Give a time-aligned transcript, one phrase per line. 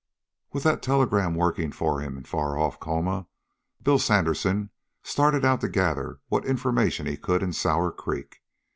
[0.51, 3.27] With that telegram working for him in far off Colma,
[3.83, 4.71] Bill Sandersen
[5.03, 8.41] started out to gather what information he could in Sour Creek.